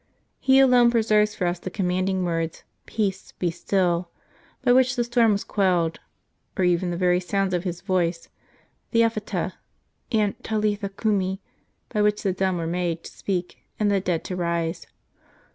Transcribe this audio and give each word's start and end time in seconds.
He 0.39 0.57
alone 0.59 0.89
preserves 0.89 1.35
for 1.35 1.45
us 1.45 1.59
the 1.59 1.69
commanding 1.69 2.23
words" 2.25 2.63
Peace, 2.87 3.33
be 3.33 3.51
still!" 3.51 4.09
by 4.63 4.71
which 4.73 4.95
the 4.95 5.03
storm 5.03 5.31
was 5.33 5.43
quelled; 5.43 5.99
or 6.57 6.65
even 6.65 6.89
the 6.89 6.97
very 6.97 7.19
sounds 7.19 7.53
of 7.53 7.65
His 7.65 7.81
voice, 7.81 8.27
the 8.89 9.03
"Ephpheta" 9.03 9.53
and 10.11 10.33
"Talitha 10.43 10.89
cumi," 10.89 11.39
by 11.89 12.01
which 12.01 12.23
the 12.23 12.33
dumb 12.33 12.57
were 12.57 12.65
made 12.65 13.03
to 13.03 13.11
speak 13.11 13.59
and 13.79 13.91
the 13.91 14.01
dead 14.01 14.23
to 14.23 14.35
rise. 14.35 14.87